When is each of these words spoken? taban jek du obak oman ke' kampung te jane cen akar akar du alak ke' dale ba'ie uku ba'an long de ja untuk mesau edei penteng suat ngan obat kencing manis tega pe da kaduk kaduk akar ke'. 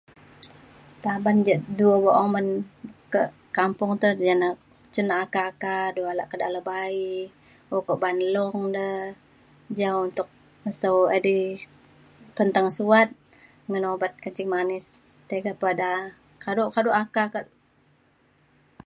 taban 1.03 1.37
jek 1.47 1.61
du 1.77 1.85
obak 1.97 2.17
oman 2.25 2.47
ke' 3.13 3.25
kampung 3.57 3.91
te 4.01 4.09
jane 4.27 4.49
cen 4.93 5.07
akar 5.23 5.45
akar 5.51 5.83
du 5.95 6.01
alak 6.11 6.27
ke' 6.31 6.39
dale 6.41 6.59
ba'ie 6.69 7.17
uku 7.75 7.93
ba'an 8.01 8.17
long 8.35 8.59
de 8.77 8.87
ja 9.79 9.89
untuk 10.05 10.27
mesau 10.63 10.97
edei 11.17 11.45
penteng 12.35 12.69
suat 12.77 13.07
ngan 13.69 13.85
obat 13.93 14.11
kencing 14.23 14.49
manis 14.55 14.85
tega 15.29 15.51
pe 15.61 15.69
da 15.81 15.91
kaduk 16.43 16.69
kaduk 16.75 16.97
akar 17.03 17.27
ke'. 17.33 17.43